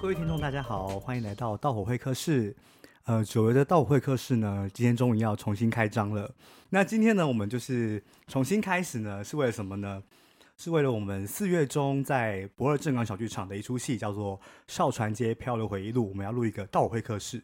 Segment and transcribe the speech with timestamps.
[0.00, 2.54] 各位听众，大家好，欢迎来到道火会客室。
[3.04, 6.32] 呃，久违的道火会客室呢，今天终于要重新开张了。
[6.70, 10.00] 那今天呢，我们就是重新开始呢，是为了什么呢？
[10.56, 14.38] 是为了我们四月中在驳二正港小剧场的一出戏，叫做
[14.68, 17.42] 《少船街漂流回忆录》，我们要录一个道火会客室。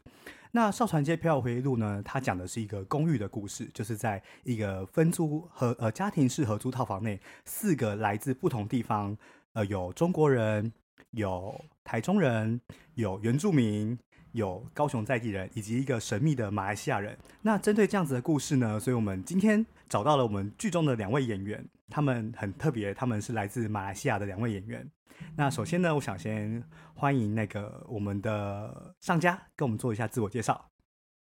[0.52, 9.16] 那《少船街漂流回忆录》呢，它讲的是一个公寓的故事，就是在一个分租和呃家庭式合租套房内，四个来自不同地方，
[9.54, 10.72] 呃，有中国人，
[11.14, 12.61] 有台中人，
[12.95, 13.99] 有原住民。
[14.32, 17.17] 有高雄在地人以及一个神秘的马来西亚人。
[17.43, 24.90] 那针对这样子的故事呢，所以我们今天找到了我们剧中的两位演员，他们很特别，他们是来自马来西亚的两位演员。
[25.37, 26.61] 那首先呢，我想先
[26.96, 30.68] 欢迎那个我们的上家，跟我们做一下自我介绍。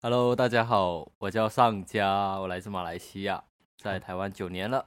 [0.02, 3.42] Hello，大家好，我叫上家，我来自马来西亚，
[3.78, 4.86] 在台湾九年了。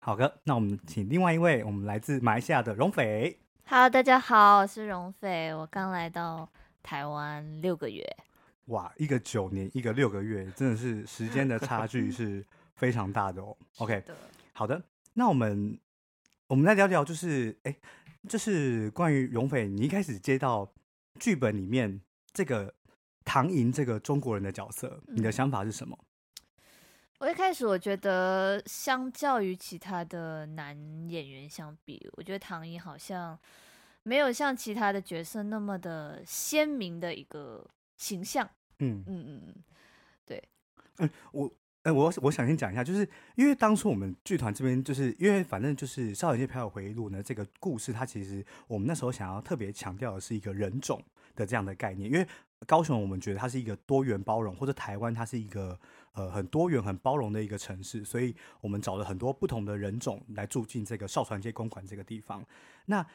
[0.00, 3.40] 好的，那我们请另外一位，我们来自马来西亚的容斐。
[3.66, 6.48] Hello，大家好，我是荣斐，我刚来到。
[6.82, 8.04] 台湾六个月，
[8.66, 13.56] 哇，一个九年，一个六个月，真的是时间的差距 是非常大的哦。
[13.78, 14.14] OK，的
[14.52, 14.82] 好的，
[15.14, 15.78] 那我们
[16.46, 17.74] 我们来聊聊，就是哎，
[18.28, 20.70] 就是关于荣斐，你一开始接到
[21.18, 22.02] 剧本里面
[22.34, 22.74] 这个
[23.24, 25.98] 唐寅这个中国人的角色，你的想法是什么？
[27.24, 30.76] 我一开始我觉得，相较于其他的男
[31.08, 33.38] 演员相比，我觉得唐寅好像。
[34.02, 38.46] 没有像其他的角色那么的鲜明的一个形象。
[38.80, 39.54] 嗯嗯嗯嗯，
[40.26, 40.44] 对。
[40.98, 41.50] 嗯，我
[41.84, 51.02] 哎，我我想先讲一下，就是因为当初我们剧团这边，就是因为反正就是《少年街漂流回忆录》呢，这个故事它其实我们那时候想要特别强调的是一个人种
[51.34, 52.28] 的这样的概念，因为
[52.66, 55.78] 高雄我们觉得它是一个多元包容，或者台湾它是一个
[56.12, 62.44] 呃很多元很包容的一个城市，所以我们找了很多不同的人种来住进这个少传街公馆这个地方。
[62.86, 63.06] 那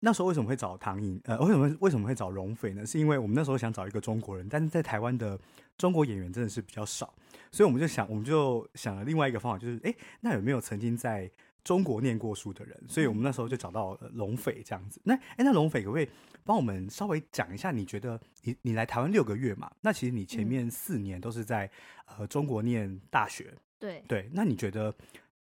[0.00, 1.20] 那时候为什么会找唐寅？
[1.24, 2.86] 呃，为什么为什么会找容斐呢？
[2.86, 5.36] 是因为我们那时候想找一个中国人，但是在台湾的
[5.76, 7.12] 中国演员真的是比较少，
[7.50, 11.28] 所以我们就想，我们就想了另外一个方法，就是，哎，那有没有曾经在
[11.68, 12.82] 中国念过书的人？
[12.88, 14.98] 所以我们那时候就找到了容斐这样子。
[15.04, 16.08] 那，哎，那龙斐可不可以
[16.42, 17.70] 帮我们稍微讲一下？
[17.70, 19.70] 你觉得你你来台湾六个月嘛？
[19.82, 21.70] 那其实你前面四年都是在
[22.06, 24.30] 呃中国念大学，对对。
[24.32, 24.94] 那你觉得？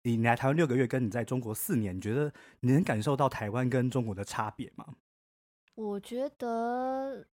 [0.03, 2.31] 你来台湾六个月，跟你在中国四年，你觉得
[2.61, 4.95] 你能感受到台湾跟中国的差别吗？
[5.75, 7.27] 我觉得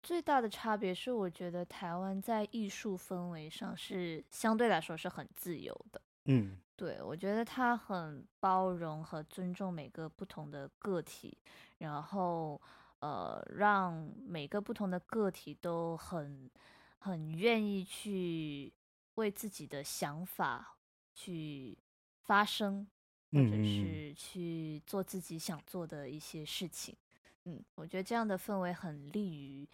[0.00, 6.00] 最大的差别是，我觉得台湾在艺术氛围上是相对来说是很自由的。
[6.26, 11.36] 嗯，对，我觉得他很包容和尊重每个不同的个体，
[11.78, 12.58] 然后
[13.00, 16.48] 呃，让每个不同的个体都很
[16.98, 18.72] 很愿意去
[19.16, 20.78] 为自己的想法
[21.12, 21.76] 去。
[22.28, 22.86] 发声，
[23.32, 26.94] 或者是去做自己想做的一些事情。
[27.44, 29.66] 嗯，嗯，我觉得这样的氛围很利于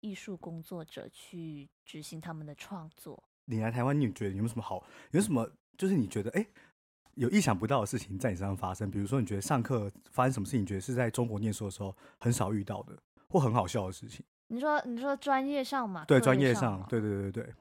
[0.00, 3.22] 艺术工作者去执行他们的创作。
[3.44, 4.82] 你来台湾，你觉得有没有什么好？
[5.12, 6.46] 有什么就是你觉得哎，
[7.14, 8.90] 有意想不到的事情在你身上发生？
[8.90, 12.94] 比如说，你觉得上课发生什么事情，你觉得是在中国念书的时候很少遇到的，
[13.28, 14.22] 或很好笑的事情？
[14.48, 16.04] 你说，你说专业上嘛？
[16.04, 17.54] 对，专业上，对对对对对。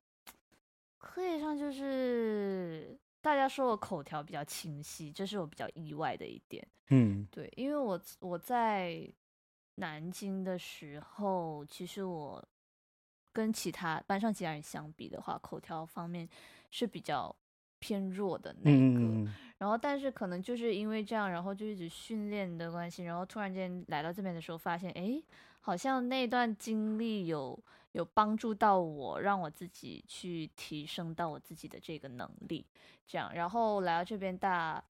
[1.00, 3.00] 课业上就是。
[3.19, 6.66] 大家说我口条比较清晰，这是我比较意外的一点。
[6.91, 9.05] 嗯，对，因为我我在
[9.75, 12.41] 南京的时候，其实我
[13.34, 16.29] 跟其他班上其他人相比的话，口条方面
[16.72, 17.35] 是比较
[17.79, 18.77] 偏弱的那个。
[18.77, 25.21] 嗯，然后，但是可能就是因为这样，然后就一直训练的关系，然后突然间来到这边的时候，发现，哎，
[25.59, 27.57] 好像那段经历有。
[27.93, 32.63] 有帮助到我，让我自己去提升到我自己的这个能力，
[33.07, 34.83] 这样，然后来到这边大，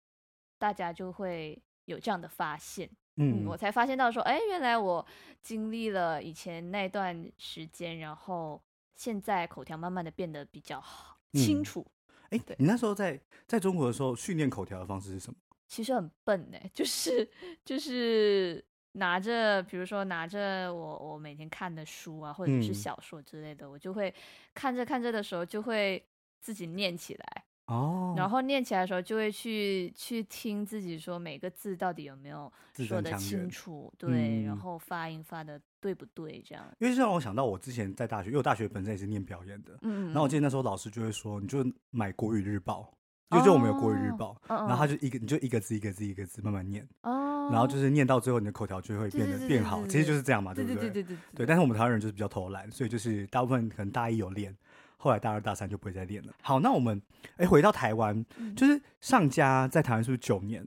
[0.58, 5.06] 大家就会有这样的发现，嗯，嗯，我才发现到说，哎，原来我
[5.40, 8.60] 经历了以前那段时间，然后
[8.96, 11.86] 现在口条慢慢的变得比较好，嗯、清楚。
[12.30, 15.38] 哎，你那时候在在中国的时候训练口条的方式是什么？
[15.66, 17.28] 其实很笨哎，就是
[17.64, 18.64] 就是。
[18.98, 24.14] 拿着，比如说拿着我我每天看的书啊，或者是小说之类的，嗯、我就会
[24.54, 26.02] 看着看着的时候就会
[26.40, 28.30] 自己念起来哦，然。
[28.30, 33.50] 后念起来的时候就会去去听自己说每个字到底有没有说的清。
[33.50, 36.64] 楚，对，嗯、然后发音发的对不对这样。
[36.78, 42.92] 因为这让我想到我之前在大学，因为我大学本身也是念表演的，嗯，然后我记得那时候老师就会说，你就买国语日报。
[43.28, 50.82] 就就我们有国语日报，然后他就一个你就一个字一个字一个字慢慢念，然后就是念到最后你的口条就会变得变好，其实就是这样嘛，对不对？
[50.82, 51.18] 对对对对。
[51.34, 54.56] 对，但是我们台湾人就是比较偷懒，所以就是大部分可能大一有练，
[54.96, 56.32] 后来大二大三就不会再练了。
[56.40, 57.02] 好，那我们
[57.38, 58.24] 哎回到台湾，
[58.54, 60.64] 就是上家在台湾是不是九年？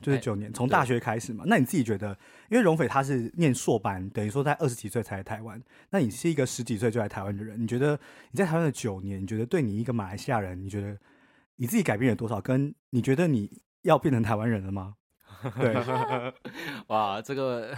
[0.00, 1.44] 就是九年，从大学开始嘛。
[1.46, 2.16] 那你自己觉得，
[2.48, 5.62] 因为荣斐他是念硕班，等于说在二十几岁才来台湾。
[5.90, 7.98] 那你是一个十几岁就来台湾的人，你觉得
[8.30, 10.96] 你在台湾的九年，你觉得对你一个马来西亚人，你觉得
[11.56, 12.40] 你自己改变了多少？
[12.40, 13.50] 跟你觉得你
[13.82, 14.94] 要变成台湾人了吗？
[15.58, 15.74] 对，
[16.88, 17.76] 哇，这个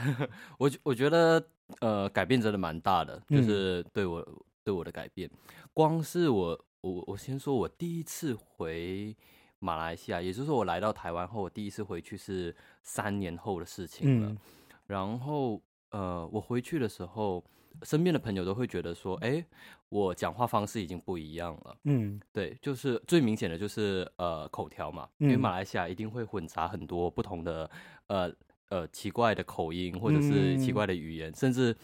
[0.59, 1.45] 我我觉得
[1.81, 5.29] 呃，改变真的蛮大的，就是对我、嗯、对我的改变。
[5.73, 9.17] 光是我我我先说，我第一次回。
[9.63, 14.29] 马来西亚，也就是说，我来到台湾后，我第一次回去是三年后的事情了。
[14.29, 14.39] 嗯、
[14.87, 17.45] 然后，呃，我回去的时候，
[17.83, 19.45] 身边的朋友都会觉得说，哎，
[19.89, 21.77] 我讲话方式已经不一样了。
[21.85, 27.71] 嗯，对，就是最明显的就是呃口条嘛，因为马来西亚一定会混杂很多不同的
[28.09, 28.35] 呃
[28.69, 31.77] 呃奇怪的口音或者是奇怪的语言，嗯、甚至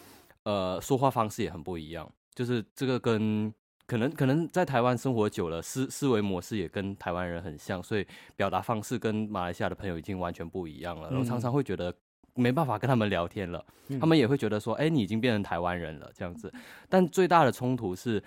[0.43, 2.11] 呃说话方式也很不一样。
[2.35, 3.53] 就是这个跟
[3.89, 8.05] 可能可能在台湾生活久了，思思维模式也跟台湾人很像，所以
[8.35, 11.09] 表达方式跟马来西亚的朋友已经完全不一样了。
[11.09, 11.91] 然后常常会觉得
[12.35, 13.65] 没办法跟他们聊天了，
[13.99, 16.53] 他们也会觉得说：“哎，你已经变成台湾人了。”这样子。
[16.87, 18.23] 但最大的冲突是，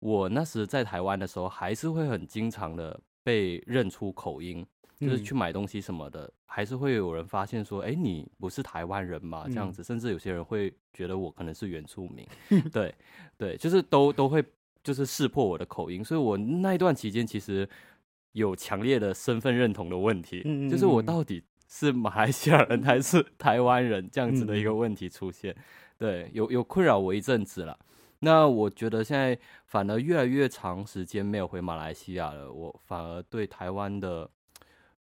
[0.00, 4.66] 我那时在台湾的时候，还是会很经常的被认出口音，
[4.98, 12.26] 就是去买东西什么的，还是会有人发现说：“哎，你不是台湾人嘛？”这样子，甚至有些人会觉得我可能是原住民。
[12.72, 12.92] 对
[13.38, 14.44] 对，就是都都会。
[14.86, 17.68] 就是识破我的口音，所以我那一段期间其实
[18.30, 25.52] 有强烈的身份认同的问题，嗯嗯嗯，就是我到底是马来西亚人还是台湾人这样子的一个问题出现，
[25.98, 27.76] 对，有有困扰我一阵子了。
[28.20, 34.30] 那我觉得现在反而越来越长时间没有回马来西亚了，我反而对台湾的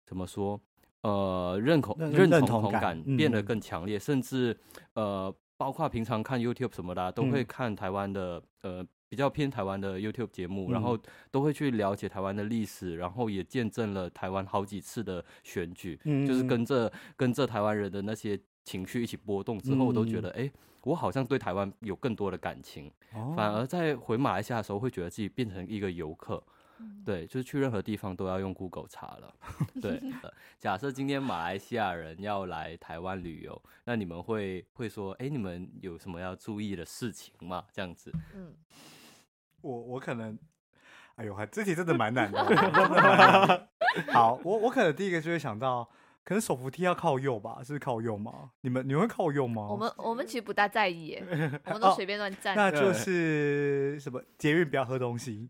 [0.03, 0.59] 怎么说，
[1.01, 4.57] 呃，认同认同感变得更强烈，甚至
[4.95, 8.83] 呃，包括平常看 YouTube 什么的，都会看台湾的呃。
[9.07, 10.97] 比较偏台湾的 YouTube 节目，然后
[11.31, 20.51] 都会去了解台湾的历史，然后也见证了台湾好几次的选举，嗯、就是跟着跟着台湾人的那些情绪一起波动之后，我都觉得，哎、嗯，
[20.83, 22.91] 我好像对台湾有更多的感情。
[23.13, 26.43] 哦、反而在回马来西亚的时候，会觉得自己变成一个游客，
[26.79, 29.33] 嗯、对，就是去任何地方都要用 Google 查了。
[29.81, 30.01] 对，
[30.59, 37.65] 假设今天马来西亚人要来台湾旅游，那你们会会说，哎，你们有什么要注意的事情吗？
[37.71, 38.53] 这样子，嗯。
[39.61, 40.37] 我我可能，
[41.15, 42.37] 哎呦，还这题真的蛮难的。
[42.53, 43.67] 难的
[44.13, 45.89] 好，我我可能第一个就会想到，
[46.23, 47.63] 可能手扶梯要靠右吧？
[47.63, 48.51] 是靠右吗？
[48.61, 49.67] 你们你们会靠右吗？
[49.67, 51.23] 我们我们其实不大在意耶，
[51.65, 52.55] 我们都随便乱站。
[52.55, 55.49] 那就是什么捷运不要喝东西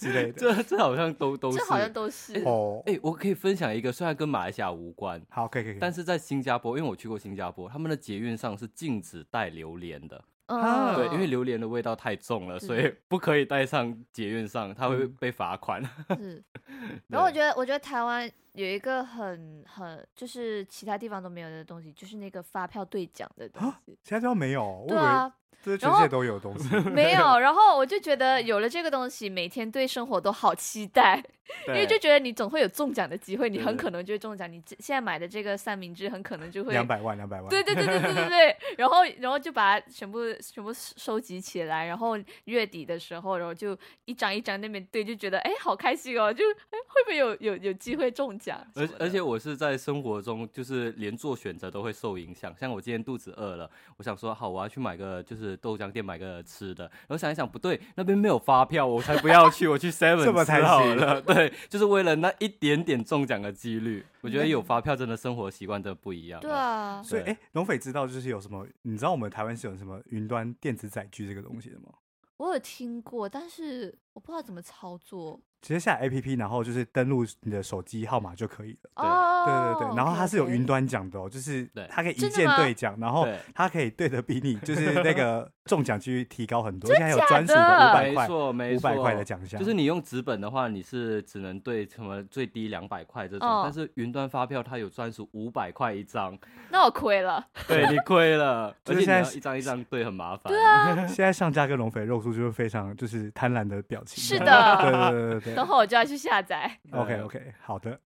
[0.00, 0.32] 之类的。
[0.40, 2.82] 这这好像都都是，这好像都是哦。
[2.86, 5.76] 哎，我可以分享一个，虽然跟马来西亚无关，好，可以可以。
[5.78, 10.24] 但是在新加坡，因为我去过新加坡，他们的捷运上是禁止带榴莲的。
[10.46, 15.80] 啊，对，因为榴莲的味道太重了，所以不可以带上捷运上，它会被罚款。
[16.18, 16.42] 是，
[17.06, 24.84] 然后我觉得，我觉得台湾有一个很很就是其他地方都没有的东西，就是那个发票兑奖的东西，其他地方没有。
[24.88, 25.32] 对啊。
[25.62, 27.38] 这全世界都有东西 没有。
[27.38, 31.22] 然后我就觉得有了这个东西，每天对生活都好期待，
[31.68, 34.50] 因为就觉得你总会有中奖的机会，你很可能就会中奖。
[34.50, 37.50] 你现在买的这个三明治很可能就会两百万，两百万。
[37.50, 38.56] 对对对对对对对。
[38.78, 48.58] 然后然后就把它全部全部收集起来，然后月底的时候，然后就一张一张那边对，就觉得哎好开心哦，就哎会不会有有有机会中奖？
[48.74, 55.50] 而而且我是在生活中就是连做选择都会受影响，像我今天肚子饿了，我想说好我要去买个就是。
[55.60, 61.20] 豆浆店买个吃的，然后想一想不对，那边没有发票，我才不要去，我去 Seven 这么才好了。
[61.20, 66.40] 对，就是为了那一点点中奖的几率，我觉得有发票真的生活习惯真的不一样。
[66.40, 68.66] 对啊，所以哎，龙斐知道就是有什么？
[68.82, 71.92] 你知道我们台湾是有什么云端电子载具这个东西的吗？
[72.38, 75.40] 我有听过，但是我不知道怎么操作。
[75.62, 78.90] 直接下 APP，然后就是登录你的手机号码就可以了。
[78.96, 86.90] 哦，对对对，然后它是有云端奖的哦，就是它可以一键兑奖，然后它可以兑的比你就是那个 中奖几率提高很多。
[86.94, 89.60] 现在有专属的五百块，没错没错，五百块的奖项。
[89.60, 96.38] 就是你用纸本的话，你是只能兑什么最低两百块这种，但是云端发票它有专属五百块一张。
[96.70, 97.46] 那我亏了。
[97.68, 100.50] 对，你亏了， 而且现在一张一张兑很麻烦。
[100.50, 104.38] 对啊， 现在上架跟龙肥肉酥就是非常就是贪婪的表情。
[104.38, 105.54] 是的，对对对对。
[105.54, 106.78] 等会我就要去下载。
[106.92, 108.00] OK OK，好的。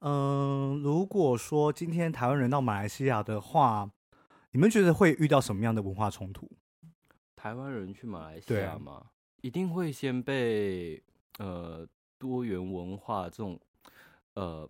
[0.00, 3.90] 嗯，如果说今天台湾人到马来西亚的话，
[4.50, 6.50] 你们觉得会遇到什么样的文化冲突？
[7.36, 8.92] 台湾人去马来西亚吗？
[8.92, 9.06] 啊、
[9.40, 11.02] 一定会先被
[11.38, 11.86] 呃
[12.18, 13.58] 多元文化这种
[14.34, 14.68] 呃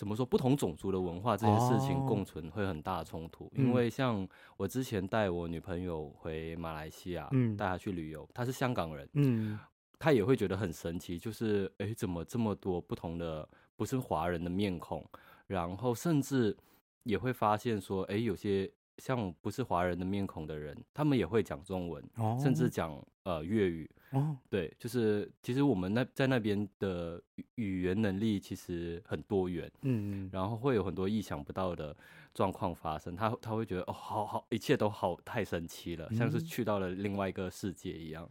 [0.00, 3.44] 怎么说不同种族的文化这件事情共存会很大冲突。
[3.44, 4.26] 哦、因为像
[4.56, 9.58] 我之前带我女朋友回马来西亚，嗯，带她去旅游，她是香港人，嗯。
[9.98, 15.04] 她也会觉得很神奇，就是哎、欸，怎么这么多不同的不是华人的面孔，
[15.46, 16.56] 然后甚至
[17.02, 18.72] 也会发现说，哎、欸，有些。
[18.98, 23.90] 像不是华人的面孔的人，他们也会讲中文，哦、甚至讲呃粤语。
[24.12, 27.22] 哦，对，就是其实我们那在那边的
[27.54, 31.96] 语言能力其实很多元，嗯，然后会有很多意想不到的
[32.34, 33.14] 状况发生。
[33.14, 38.28] 他他会觉得哦，好好，一切都好太神奇了，嗯、像是去到了另外一个世界一样。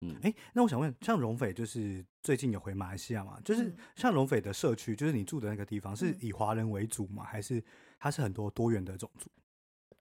[0.00, 3.38] 嗯，哎，那我想问，像龙斐就是最近有回马来西亚嘛？
[3.44, 7.24] 就是像龙斐的社区，就是你住的那个地方，是以华人为主吗？
[7.24, 7.62] 还是
[7.98, 9.28] 它是很多多元的种族？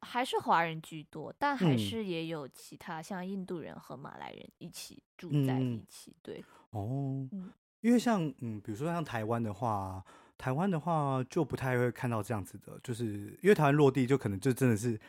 [0.01, 6.11] 还是华人居多，但还是也有其他像印度人和马来人一起住在一起。
[6.11, 7.51] 嗯、对，哦，嗯、
[7.81, 10.03] 因为像嗯，比如说像台湾的话，
[10.37, 14.99] 台湾的话就不太会看到这样子的，就是因为台湾落地就可能就真的是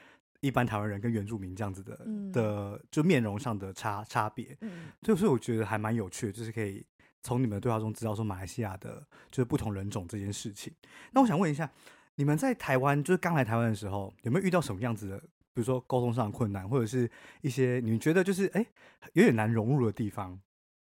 [0.40, 4.56] 一般台湾人跟原住民这样子的、嗯、的就面容上的差差别。
[4.62, 6.82] 嗯，所以我觉得还蛮有趣的，就是可以
[7.22, 10.72] 从你们的对话中知道说马来西亚的就是不同人种这件事情。
[11.12, 11.70] 那我想问一下。
[12.18, 15.18] 你们在台湾，就是刚来台湾的时候，有没有遇到什么样子的，
[15.54, 17.08] 比如说沟通上的困难，或者是
[17.42, 18.66] 一些你们觉得就是哎、欸、
[19.12, 20.36] 有点难融入的地方，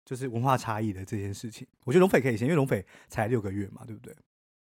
[0.07, 1.69] 就是文化差异的这件事情？
[1.85, 4.17] 我觉得龙斐可以先，因为龙斐才六个月嘛，对不对？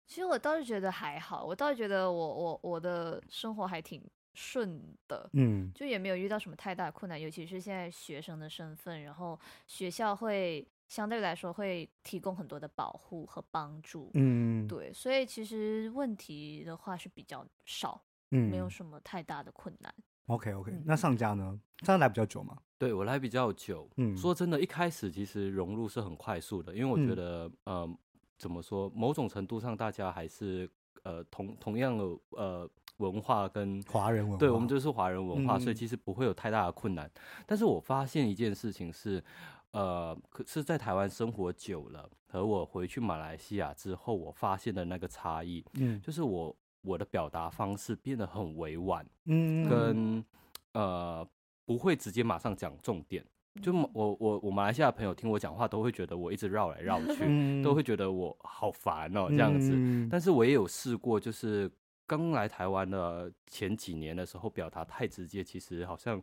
[0.06, 10.68] 其实我倒是觉得还好，我倒是觉得我我我的生活还挺顺的，嗯，就也没有遇到什么太大的困难，尤其是现在学生的身份，然后学校会。
[10.90, 19.94] 相对来说会提供很多的保护和帮助，嗯，对，所以其实问题的话是比较少，嗯，没有什么太大的困难。
[20.26, 21.60] OK OK，嗯，那上家呢？
[21.82, 22.58] 上家来比较久吗？
[22.80, 27.98] 对，我来比较久，嗯，说真的，一开始其实融入是很快速的，因为我觉得，嗯，呃，
[28.40, 30.68] 怎么说，某种程度上大家还是
[31.04, 32.68] 呃同同样的呃
[32.98, 37.10] 文化跟华人文化，对，我们就是华人文化，嗯，所以其实不会有太大的困难。
[37.46, 39.24] 但是我发现一件事情是。
[39.72, 50.26] 呃，可是在台湾生活久了，和我回去马来西亚之后，我发现的那个差异，嗯，就是我我的表达方式变得很委婉，嗯，跟
[50.74, 51.28] 呃
[51.66, 53.24] 不会直接马上讲重点，
[53.62, 61.72] 就我我我马来西亚朋友听我讲话都会觉得我一直绕来绕去，嗯，都会觉得我好烦哦这样子，嗯，但是我也有试过，就是
[62.08, 66.20] 刚来台湾的前几年的时候，表达太直接，其实好像。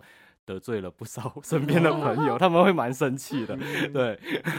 [0.47, 3.55] 得罪了不少 身边的朋友，他们会蛮生气的，
[3.93, 4.19] 对，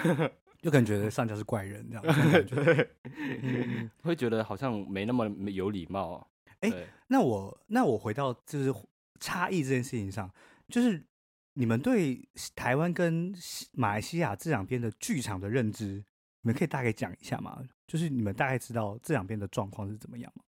[0.62, 2.90] 就感觉上家是怪人这样子，对，
[3.42, 6.28] 嗯、会觉得好像没那么有礼貌。
[6.60, 8.74] 哎、欸，那我那我回到就是
[9.20, 10.30] 差异这件事情上，
[10.68, 11.02] 就是
[11.54, 13.34] 你们对台湾跟
[13.74, 16.04] 马来西亚这两边的剧场的认知，
[16.42, 17.64] 你们可以大概讲一下吗？
[17.88, 20.44] 就是你们大概知道这两边的状况是怎么样吗？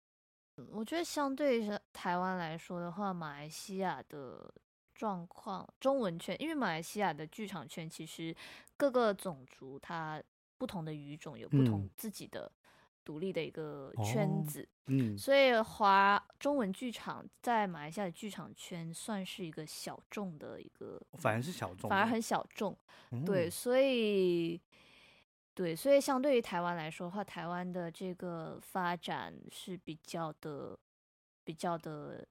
[0.71, 4.51] 我觉得相对于台湾来说的话，马来西亚的。
[4.97, 8.35] 状况中文圈，因为马来西亚的剧场圈其实
[8.75, 10.21] 各个种族它
[10.57, 12.51] 不同的语种有不同自己的
[13.05, 22.75] 独立的一个圈子，嗯，哦、嗯，所以华中文剧场在马来西亚的剧场圈算是一个小众的一个，反而是小众，反而很小众，
[23.11, 24.59] 嗯、对，所以
[25.53, 30.75] 对，所以相对于台湾来说的话，台湾的这个发展是比较的
[31.43, 32.27] 比较的。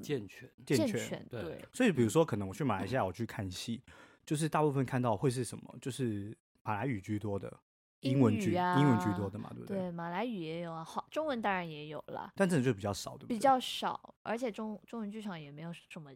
[0.00, 1.64] 健全，健全，对。
[1.72, 3.92] 所以，比如说，可能我去马来西亚，我去看戏，嗯、
[4.24, 5.74] 就是大部分看到会是什么？
[5.80, 7.52] 就是马来语居多的，
[8.00, 9.76] 英文剧，英、啊、英文居多的嘛，对不对？
[9.78, 13.34] 对，马来语也有啊，好中文当然也有啦，但真的就比较少，对不对？
[13.36, 16.12] 比较少，而且中中文剧场也没有什么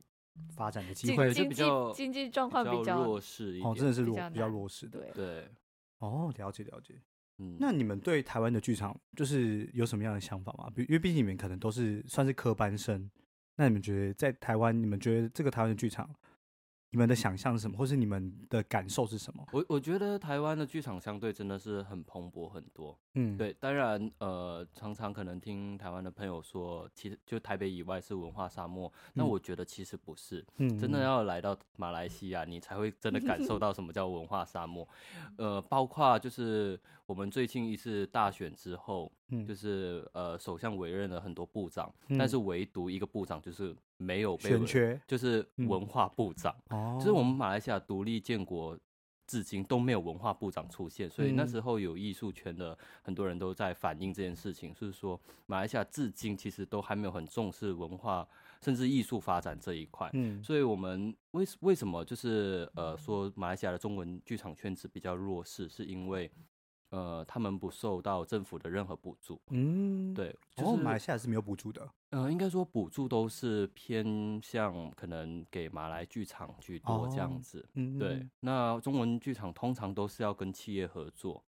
[0.54, 1.62] 发展的机会，经济
[1.94, 5.48] 经济状况比较弱势一点，哦，真的是弱，比较弱势的，对对。
[5.98, 7.00] 哦，了解了解。
[7.38, 10.70] 嗯，那你们对台湾的剧场就是有什么样的想法吗？
[10.74, 13.10] 比因为毕竟你们可能都是算是科班生。
[13.56, 16.08] 那你们觉得在台湾，你们觉得这个台湾的剧场，
[16.92, 19.42] 你们的想象是什么，或是你们的感受是什么？
[19.50, 23.50] 我我觉得台湾的剧场相对真的是很蓬勃很多，嗯，对。
[23.58, 34.86] 当然，呃，常常可能听台湾的朋友说，其实就台北以外是文化沙漠，那、嗯、我觉得其实不是，嗯，真的要来到马来西亚，你才会真的感受到什么叫文化沙漠。
[35.38, 39.10] 呃，包括就是我们最近一次大选之后。
[39.48, 46.52] 就是呃，首相委任了很多部长，嗯、但是唯独一个部长就是没有被选缺，就是文化部长。
[46.70, 48.78] 哦、嗯，就是我们马来西亚独立建国
[49.26, 58.26] 至今都没有文化部长出现，所以那时候有艺术圈的很多人都在反映这件事情，就是说马来西亚至今其实都还没有很重视文化
[58.60, 60.10] 甚至艺术发展这一块。
[60.12, 66.30] 嗯，所以我们为为什么就是呃说马来西亚的中文剧场圈子比较弱势，是因为。
[66.92, 69.40] 呃，他们不受到政府的任何补助。
[69.48, 71.90] 嗯，对，就是、哦、马来西亚是没有补助的。
[72.10, 77.66] 呃，应该说补助都是偏向可能给马来剧场居多这样子。
[77.72, 78.28] 嗯、哦，对。
[78.40, 81.42] 那中文剧场通常都是要跟企业合作，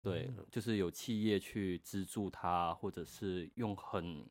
[0.00, 4.26] 对，嗯、就是有企业去资助他，或者是用很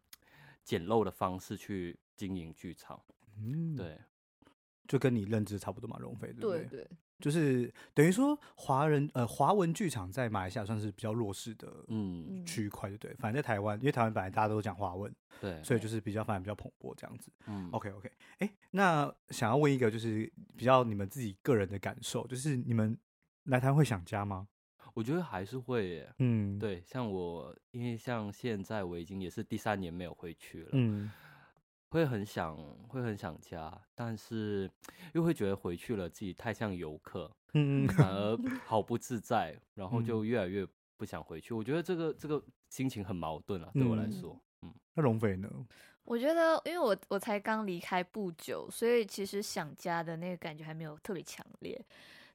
[0.64, 3.00] 简陋的方式去经营剧场。
[3.38, 3.96] 嗯，对，
[4.88, 6.66] 就跟你认知差不多嘛，龙飞对不对？
[6.66, 6.88] 对对。
[7.22, 13.14] 就是等于说，华人呃华文剧场在马来西亚算是比较弱势的嗯区块，对对？
[13.20, 17.32] 反正在台湾，因为台湾本来大家都讲华文，对，所以就是比较反而比较蓬勃这样子。
[17.48, 22.98] 嗯，OK OK，哎、欸，那想要问一个就是比较你们自己个人的感受，就是你们
[23.44, 24.48] 来台湾会想家吗？
[24.94, 31.10] 我觉得还是会耶，嗯，对，像我，因为像现在我已经也是第三年没有回去了，嗯。
[31.92, 32.58] 会很想，
[32.88, 34.70] 会很想家，但是
[35.14, 41.54] 又会觉得回去了自己太像游客，嗯，反而好不自在，然后就越来越不想回去。
[41.54, 44.74] 我觉得这个这个心情很矛盾啊，对我来说，嗯。
[44.94, 45.50] 那龙飞呢？
[46.06, 51.80] 我觉得，因为我我才刚离开不久，所以其实想家的那个感觉还没有特别强烈。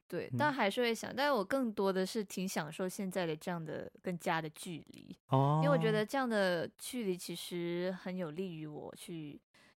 [0.07, 9.37] 对，但还是会想，但是我更多的是挺享受现在的这样的跟家的距离，哦，因为我觉得这样的距离其实很有利于我去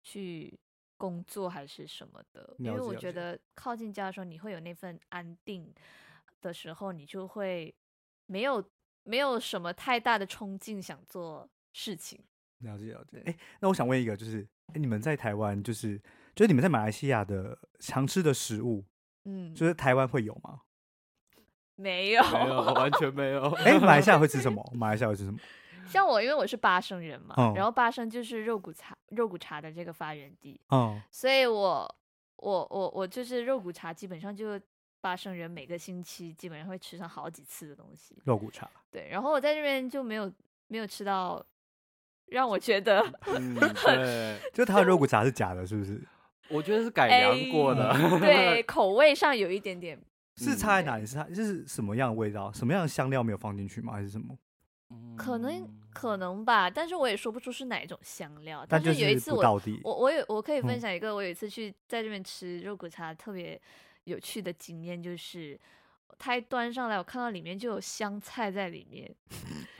[0.08, 0.58] 去
[0.96, 5.70] 工作还是什么的，因为我觉得靠近家的时候，你会有那份安定
[6.40, 7.74] 的时候，你就会
[8.26, 8.64] 没有
[9.02, 12.18] 没有什么太大的冲劲想做事情。
[12.60, 16.00] 了解了解，哎，那我想问一个，就是哎，你们在台湾，就是
[16.34, 18.84] 就是你们在马来西亚的常吃的食物。
[19.24, 20.62] 嗯，就是台湾会有吗？
[21.74, 23.50] 没有，没有，完全没有。
[23.56, 24.64] 哎、欸，马来西亚会吃什 么？
[24.74, 25.38] 马来西亚会吃什么？
[25.88, 30.60] 像我，因为我是巴生人嘛，嗯、然后巴生就是肉骨茶，肉骨茶的这个发源地。
[30.70, 31.96] 嗯，所以我，
[32.36, 34.60] 我，我，我就是肉骨茶，基本上就
[35.00, 38.16] 巴生人每个星期基本上会吃上好几次的东西。
[38.24, 39.08] 肉骨茶，对。
[39.10, 40.32] 然后我在这边就没有
[40.66, 41.44] 没有吃到
[42.26, 46.00] 让我觉得，嗯，对，就他的肉骨茶是假的，是不是？
[46.50, 50.00] 我觉得是改良过的，欸、对， 口味上有一点点
[50.36, 51.04] 是差在哪里？
[51.04, 52.50] 是它就是什么样的味道？
[52.52, 53.92] 什么样的香料没有放进去吗？
[53.92, 54.34] 还是什么？
[55.16, 58.64] 可能可能吧，但是我也说不出是哪一种香料。
[58.68, 59.42] 但是有一次我
[59.82, 63.60] 我我有我可以分享一个，我有一次去在这边吃肉骨茶特别
[64.04, 65.58] 有趣的经验，就是
[66.18, 69.14] 他一端上来，我看到里面就有香菜在里面。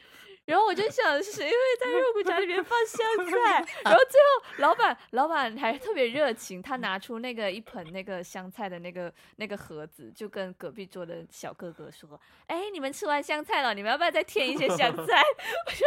[0.49, 3.63] 然后我就想，谁会在肉骨茶里面放香菜？
[3.85, 15.23] 然后最后老板老板还特别热情，他拿出那个一盆那个香菜的那个那个盒子，就跟隔壁桌的小哥哥说：“哎，你们吃完香菜了，你们要不要再添一些香菜？”
[15.67, 15.87] 我说：“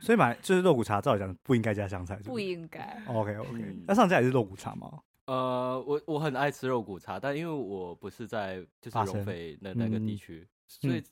[0.00, 2.30] 所以买就是肉骨茶，照理讲不应该加香菜， 是不是？
[2.30, 3.02] 不应该。
[3.08, 5.00] OK OK，那上次也是肉骨茶吗？
[5.26, 10.48] 呃，我我很爱吃肉骨茶，但因为我不是在就是龙肥那那个地区，
[10.82, 11.04] 嗯、所以。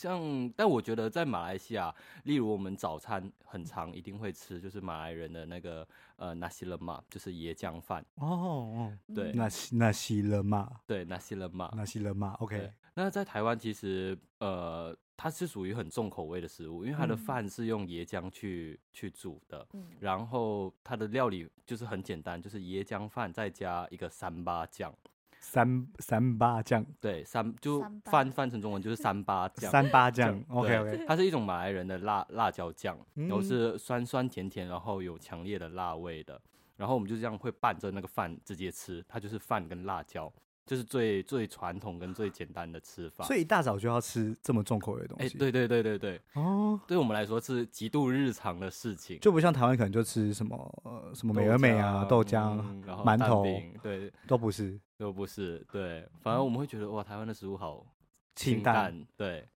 [0.00, 5.86] 像，但我觉得在马来西亚，例如我们早餐很常一定会吃，就是马来人的那个
[6.16, 8.02] 呃 nasi lemak，就是椰浆饭。
[8.14, 12.72] 哦哦，对，nasi nasi lemak，对 nasi lemak，nasi lemak，OK。
[12.94, 24.94] 那在台湾其实呃，它是属于很重口味的食物，因为它的饭是用椰浆去去煮的，嗯、然后它的料理就是很简单，就是椰浆饭再加一个三八酱。
[25.40, 29.68] 三三八酱，对，三就翻翻成中文就是三八酱。
[29.72, 36.40] 三八酱，OK OK，它是一种马来人的辣辣椒酱，然后是酸酸甜甜，然后有强烈的辣味的。
[36.76, 40.32] 然后我们就这样会拌着那个饭直接吃，它就是饭跟辣椒，
[40.64, 43.24] 就是最最传统跟最简单的吃法。
[43.24, 45.24] 所以一大早就要吃这么重口味的东西？
[45.26, 53.44] 哎，对对对对对，哦，对我们来说是极度日常的事情，就不像台湾可能就吃什么呃什么美而美啊、豆浆、然后馒头，
[53.82, 54.78] 对，都不是。
[55.00, 57.86] 都不是对，反而我们会觉得哇，台湾的食物好
[58.36, 59.48] 清淡，清淡对。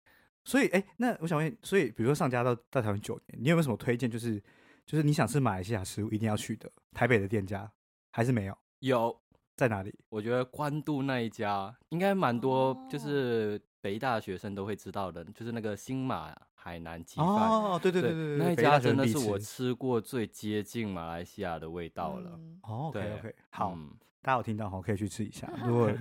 [0.45, 4.09] 所以哎、欸，那我想问，所以比如说上家到到台湾九年，你有没有什么推荐？
[4.09, 4.41] 就是
[4.85, 7.69] 就是你想吃马来西亚食物一定要去的台北的店家，
[8.11, 8.57] 还是没有？
[8.79, 9.21] 有
[9.57, 9.93] 在哪里？
[10.07, 17.27] 我觉得关渡那一家应该蛮多，就是北大学生都会知道的，就是那个新马海南鸡饭。
[17.27, 22.31] 哦，对对对对对，那一家真的是我吃过最接近马来西亚的味道了。
[22.35, 23.73] 嗯、哦，OK OK，好。
[23.75, 23.91] 嗯
[24.23, 25.47] 大家有听到哈，可以去吃一下。
[25.67, 25.91] 如果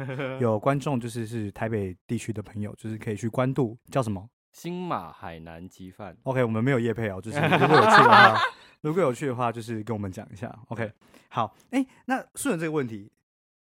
[0.41, 4.27] 有观众就是是台北地区的朋友，就是可以去关渡，叫什么？
[4.53, 6.17] 新马海南鸡饭。
[6.23, 8.41] OK，我们没有叶配哦，就是如果有去的话，
[8.81, 10.57] 如果有去的话，就是跟我们讲一下。
[10.69, 10.93] OK，
[11.31, 13.11] 好，哎、欸，那顺着这个问题，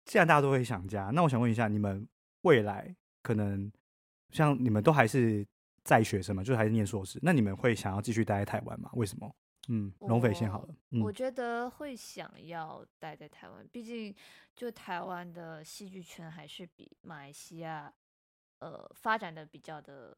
[0.05, 2.07] 既然大家都会想家，那我想问一下，你们
[2.43, 3.71] 未来可能
[4.31, 5.45] 像你们都还是
[5.83, 8.89] 在学生嘛，就是还是念硕士，那你们会想要继续待在台湾吗？
[8.93, 9.35] 为什么？
[9.69, 10.75] 嗯，龙飞先好了。
[10.91, 14.15] 嗯、我觉得会想要待在台湾，毕竟
[14.55, 17.93] 就台湾的戏剧圈还是比马来西亚
[18.59, 20.17] 呃发展的比较的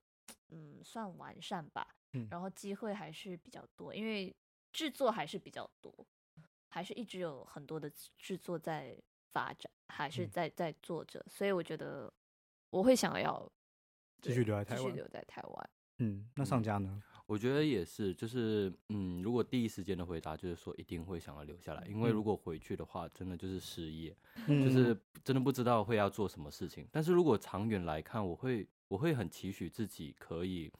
[0.48, 4.34] 嗯算完善吧，嗯，然后机会还是比较多，因为
[4.72, 6.06] 制作还是比较多，
[6.68, 9.00] 还是一直有很多的制作在
[9.32, 12.12] 发展，还是在在做着，嗯，所以我觉得
[12.70, 13.50] 我会想要
[14.20, 15.70] 继续留在台湾，继续留在台湾。
[15.98, 17.02] 嗯，那上家呢？
[17.26, 26.86] 我觉得也是，就是嗯，如果第一时间的回答就是说一定会想要留下来，因为如果回去的话，真的就是失业，嗯、就是真的不知道会要做什么事情。
[26.92, 30.70] 但是如果长远来看，我会我会很期许自己可以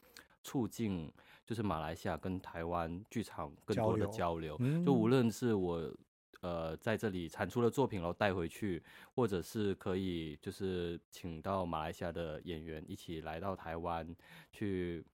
[0.45, 1.13] 促进，
[1.45, 5.93] 就是马来西亚跟台湾剧场更多的交流，交流就无论是我
[6.43, 8.81] 呃在这里产出的作品，然后带回去，
[9.17, 14.15] 或者是可以就是请到马来西亚的演员一起来到台湾
[14.53, 15.05] 去。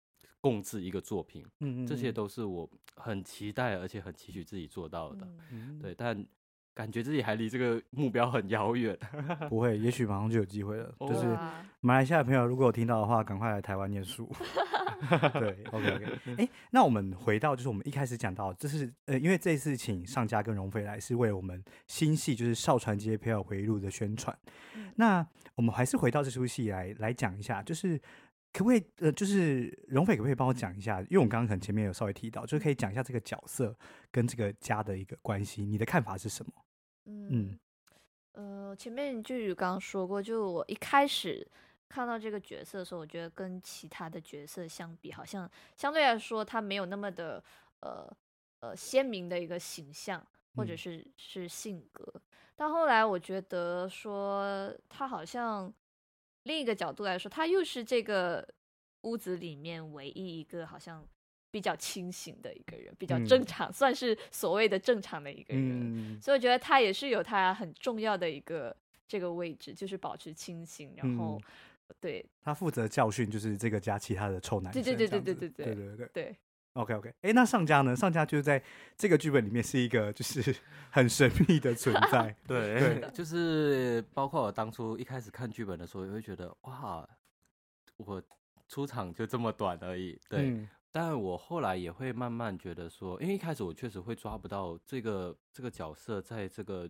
[0.42, 6.26] 共制一个作品，嗯，这些都是我很期待而且很期许自己做到的，嗯，对，但
[6.74, 8.98] 感觉自己还离这个目标很遥远。
[9.48, 10.92] 不会，也许马上就有机会了。
[11.00, 11.38] 就是
[11.80, 14.28] 马来西亚的朋友，如果有听到的话，赶快来台湾念书。
[15.34, 16.04] 对，OK OK。
[16.32, 24.36] 哎、欸，那我们回到就是我们一开始讲到，这是呃，因为这次请上家跟荣飞来，是为了我们新戏就是《少传街飘摇回忆录》的宣传。
[24.96, 25.24] 那
[25.54, 28.00] 我们还是回到这出戏来来讲一下，就是。
[28.52, 31.00] 可不可以呃，就是荣斐可不可以帮我讲一下？
[31.02, 33.74] 因为我刚刚可能前面有稍微提到，就是可以讲一下这个角色
[34.10, 36.52] 跟这个家的一个关系，你的看法是什么？
[37.06, 37.58] 嗯，
[38.32, 41.46] 呃，前面就有刚刚说过，就我一开始
[41.88, 47.42] 看到这个角色的时候，我觉得跟其他的角色相比，好像相对来说他没有那么的
[47.80, 48.16] 呃
[48.60, 50.22] 呃鲜明的一个形象，
[50.54, 52.04] 或者是是性格。
[52.14, 52.20] 嗯。
[52.54, 55.72] 但后来我觉得说他好像。
[56.44, 58.46] 另一个角度来说，他又是这个
[59.02, 61.06] 屋子里面唯一一个好像
[61.50, 66.14] 比较清醒的一个人，比较正常，嗯、算是所谓的正常的一个人。
[66.14, 68.74] 嗯、所以我觉得他也是有他很重要的一个
[69.06, 70.92] 这个位置，就是保持清醒。
[70.96, 71.40] 然后，
[71.88, 74.82] 嗯、对，他负责教训，就是这个家其他的臭男生。
[74.82, 76.36] 对对对对对对对对对对。
[76.74, 77.94] 对 OK OK，哎，那上家呢？
[77.94, 78.62] 上家就是在
[78.96, 80.54] 这个剧本里面是一个就是
[80.90, 82.34] 很神秘的存在。
[82.48, 87.06] 对对， 就是包括我当初一开始看剧本的时候，也会觉得哇，
[87.96, 88.22] 我
[88.68, 90.18] 出场就这么短而已。
[90.28, 96.88] 对，嗯、但我后来也会慢慢觉得说，因为一开始我确实会抓不到这个这个角色在这个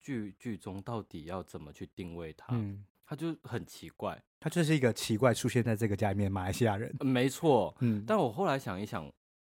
[0.00, 2.48] 剧剧中到底要怎么去定位他。
[2.56, 6.94] 嗯他就很奇怪，他就是一个奇怪出现在这个家里面的马来西亚人。
[7.00, 9.10] 没错，嗯，但我后来想一想，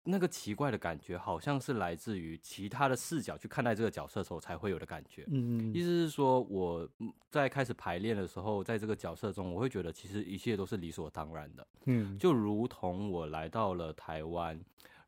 [0.06, 5.23] 那个奇怪的感觉好像是来自于其他的视角去看待这个角色的时候才会有的感觉。
[5.28, 6.89] 嗯，意思是说我
[7.30, 11.67] 在开始排练的时候，在这个角色中，我会觉得其实一切都是理所当然的。
[11.86, 14.60] 嗯，就如同我来到了台湾。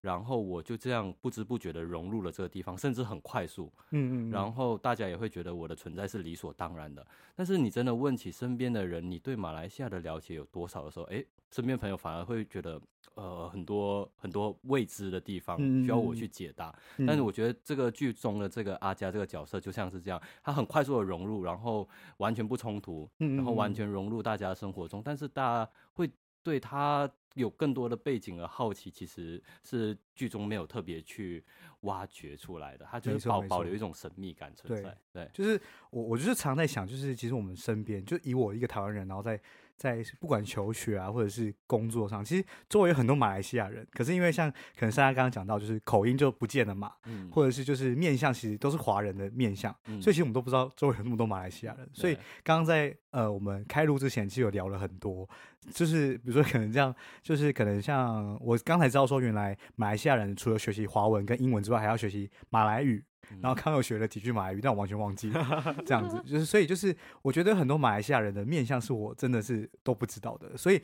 [0.02, 3.72] 然后我就这样不知不觉的融入了这个地方，甚至很快速。
[3.92, 4.32] 嗯，嗯嗯。
[4.32, 7.06] 然后大家也会觉得我的存在是理所当然的。
[7.36, 12.82] 但是你真的问起身边的人，你对马来西亚的了解有多少的时候，哎，身边朋友反而会觉得，
[13.14, 16.70] 呃，很多很多未知的地方需要我去解答。
[16.98, 17.08] 嗯嗯。
[17.08, 21.88] 但是我觉得这个剧中的这个阿佳这个角色就像是这样，他很快速的融入，然后
[22.18, 25.02] 完全不冲突，然后完全融入大家的生活中。
[25.06, 26.10] 但是大家会
[26.42, 27.08] 对他。
[27.36, 31.44] 有更多的背景而好奇，其实是剧中没有特别去
[31.82, 34.98] 挖掘出来的，它就是保保留一种神秘感存在。
[35.13, 39.39] 对，对就是我，我就是常在想，就是其实我们身边，就以我一个台湾人，然后在。
[39.82, 43.84] 在不管求学啊，或者是工作上，其实周围有很多马来西亚人。
[43.94, 51.89] 可是因为像可能大家刚刚讲到，就是口音就不见了嘛，嗯，或者是就是面相，其实都是华人的面相，嗯，所以其实我们都不知道周围有那么多马来西亚人。
[51.94, 52.13] 所以
[52.44, 55.28] 刚刚在呃我们开录之前，其实有聊了很多，
[55.72, 63.04] 就是比如说可能这样，就是可能像我刚才知道说，原来马来西亚人除了学习华文跟英文之外，还要学习马来语。
[63.42, 66.22] 然后刚又学了几句马来语，但我完全忘记了， 这样子。
[66.30, 70.82] 就是，所以就是我觉得很多马来西亚人的面相是我真的是都不知道的，所以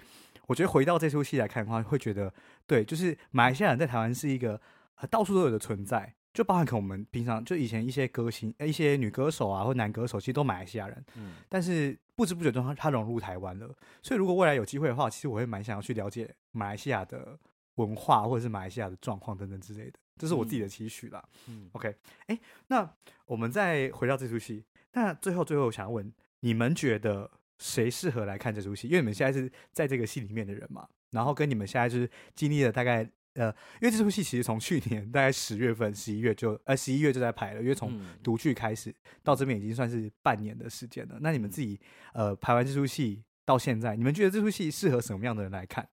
[0.48, 2.34] 我觉得回到这出戏来看的话，会觉得
[2.66, 4.62] 对，就是马来西亚人在台湾是一个
[5.10, 13.68] 到处都有的存在，就包含可能我们平常就以前一些歌星、一些女歌手啊或男歌手，其实都马来西亚人，嗯，但是不知不觉中他他融入台湾了，
[14.02, 17.38] 所以如果未来有机会的话，其实我会蛮想要去了解马来西亚的
[17.76, 20.00] 文化或者是马来西亚的状况等等之类的。
[20.18, 21.24] 这是我自己的期许啦。
[21.48, 21.96] 嗯，OK，
[22.28, 22.90] 哎，那
[23.26, 24.66] 我们再回到这出戏。
[24.94, 28.88] 那最后，最后，我想要问你们，觉得谁适合来看这出戏？
[28.88, 30.88] 因为你们现在是在这个戏里面的人嘛。
[31.12, 33.48] 然后跟你们现在就是经历了大概呃，
[33.80, 41.18] 因为这出戏其实从去年大概十月份、十一月就呃十一月就在拍了，因为从独剧开始到这边已经算是半年的时间了。
[41.22, 41.80] 那你们自己
[42.14, 45.88] 呃拍完这出戏到现在，你们觉得这出戏适合什么样的人来看？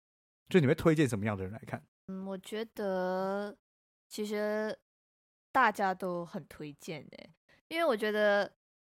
[0.48, 1.82] 就你会推荐什么样的人来看？
[2.08, 3.56] 嗯，我觉得。
[4.14, 4.78] 其实
[5.50, 7.28] 大家都很推荐的，
[7.66, 8.48] 因为我觉得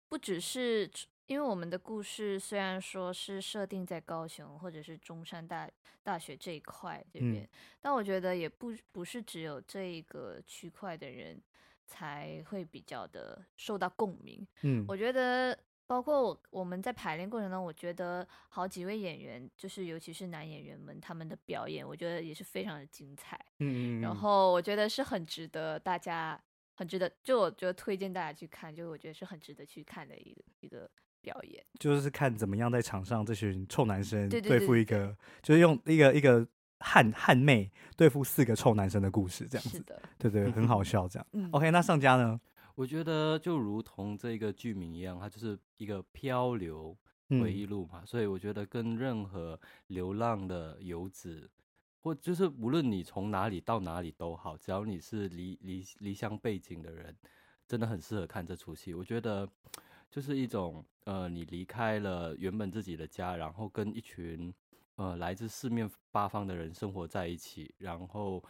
[0.09, 0.91] 不只是
[1.27, 5.71] 因为我们的故事虽然说是设定在高雄或者是中山大
[6.03, 7.49] 大学这一块这边，嗯、
[7.83, 11.39] 但我觉得也不不是只有这一个区块的人
[11.87, 14.49] 才会比较的受到共鸣。
[14.63, 15.55] 嗯，我觉得。
[15.91, 23.37] 包括我我们在排练过程中，我觉得好几位演员，就是尤其是男演员们，他们的表演，我觉得也是非常的精彩。
[23.59, 26.41] 嗯，嗯，嗯，然后我觉得是很值得大家，
[26.77, 30.89] 很值得，就我觉得推荐大家去看，就我觉得是很值得去看的一个一个
[31.21, 31.61] 表演。
[31.81, 36.47] 就是看怎么样在场上这群臭男生对付一个，对对对对，就是用一个一个
[36.79, 39.79] 汉汉妹对付四个臭男生的故事，这样子。
[39.79, 41.27] 是的，对对， 很好笑这样。
[41.33, 42.41] 嗯，OK，那上家呢？
[42.81, 46.97] 我觉得就如同这个剧名一样，它就是一个漂流
[47.29, 51.51] 回忆录嘛，嗯、所以我觉得跟任何流浪的游子，
[52.01, 57.15] 或就是无论你从哪里到哪里都好，只要你是离离离乡背景的人，
[57.69, 58.95] 真的很适合看这出戏。
[58.95, 59.47] 我觉得
[60.11, 64.51] 就是一种呃，你离开了原本自己的家，然后跟一群
[64.97, 68.43] 呃来自四面八方的人生活在一起，然后。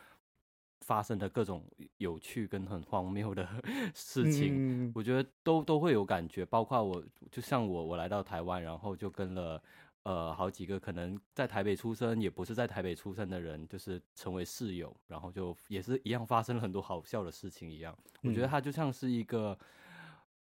[0.81, 1.63] 发生的各种
[1.99, 3.47] 有趣跟很荒谬的
[3.95, 6.45] 事情，嗯、我觉得都都会有感觉。
[6.45, 9.63] 包括我，就像我，我来到台湾，然后就跟了
[10.05, 17.97] 呃好几个可能在台北出生，也不是在台北出生的人，就是成为室友，然后就也是一样发生了很多好笑的事情一样。
[18.23, 19.57] 我觉得它就像是一个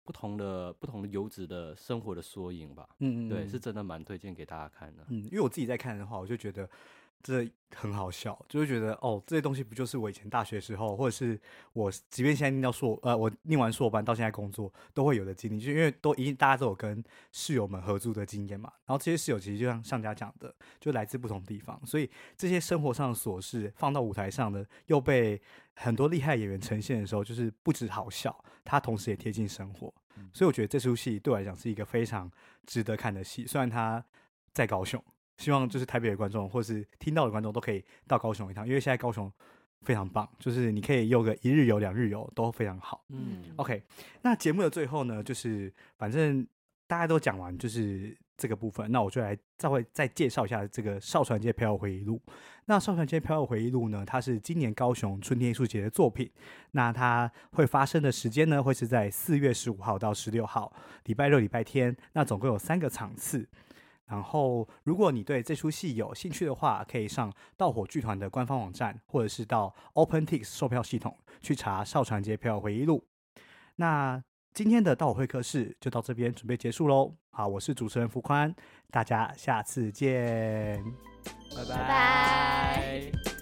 [0.05, 2.87] 不同的不同的游子的生活的缩影吧。
[2.99, 5.05] 嗯，对，是真的蛮推荐给大家看的。
[5.09, 6.68] 嗯，因为我自己在看的话，我就觉得。
[7.26, 11.36] 这很好笑，就会觉得哦，这些东西不就是我以前大学时候，或者是
[11.72, 18.72] 我即便现在念到硕，呃，我念完硕班到现在工作都会有的经历，就因为都一定大家都有跟室友们合租的经验嘛。
[18.86, 25.42] 然后这些室友其实就像上家讲的，就来自不同地方，所以这些生活上的琐事放到舞台上的，又被
[25.74, 29.92] 很多厉害演员呈现的时候，就是不止好笑，它同时也贴近生活。
[30.32, 32.30] 所以我觉得这出戏对我来讲是一个非常
[32.66, 34.04] 值得看的戏，虽然它
[34.52, 35.02] 在高雄。
[35.38, 39.31] 希望就是台北的观众，或是听到的观众都可以到高雄一趟，因为现在高雄
[39.83, 43.05] 非常棒，就是你可以有个一日游、两日游都非常好。
[43.11, 43.83] 嗯，OK。
[44.22, 46.46] 那节目的最后呢，就是反正
[46.87, 52.20] 大家都讲完，就是这个部分，那我就来再会再介绍一下这个《少船街漂流回忆录》。
[52.64, 56.31] 那《少船街漂流回忆录》呢，它是今年高雄春天艺术节的作品。
[56.72, 60.72] 那它会发生的时间呢，会是在四月十五号到十六号，
[61.05, 61.96] 礼拜六、礼拜天。
[62.14, 63.49] 那总共有三个场次。
[64.07, 73.05] 然后，如果你对这出戏有兴趣的话，可以上盗火剧团的官方网站，或者是到 OpenTix 售票系统去查《少传街票回忆录》。
[73.77, 74.23] 那
[74.55, 77.14] 今天的盗火会客室就到这边准备结束喽。
[77.31, 78.55] 好，我是主持人福宽，
[78.90, 80.83] 大家下次见，
[81.55, 83.36] 拜拜。